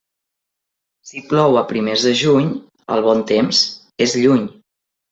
Si 1.09 1.21
plou 1.33 1.59
a 1.61 1.63
primers 1.73 2.07
de 2.09 2.15
juny, 2.23 2.51
el 2.97 3.05
bon 3.11 3.25
temps 3.37 3.65
és 4.09 4.21
lluny. 4.27 4.47